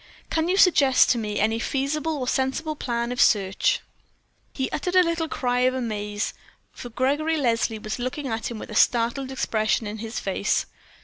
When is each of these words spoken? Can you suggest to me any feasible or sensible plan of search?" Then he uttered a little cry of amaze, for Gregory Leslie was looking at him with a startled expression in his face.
Can 0.31 0.49
you 0.49 0.57
suggest 0.57 1.11
to 1.11 1.19
me 1.19 1.39
any 1.39 1.59
feasible 1.59 2.17
or 2.17 2.27
sensible 2.27 2.75
plan 2.75 3.11
of 3.11 3.21
search?" 3.21 3.81
Then 4.55 4.63
he 4.63 4.69
uttered 4.71 4.95
a 4.95 5.03
little 5.03 5.27
cry 5.27 5.59
of 5.59 5.75
amaze, 5.75 6.33
for 6.71 6.89
Gregory 6.89 7.37
Leslie 7.37 7.77
was 7.77 7.99
looking 7.99 8.27
at 8.27 8.49
him 8.49 8.57
with 8.57 8.71
a 8.71 8.75
startled 8.75 9.29
expression 9.31 9.85
in 9.85 9.99
his 9.99 10.19
face. 10.19 10.65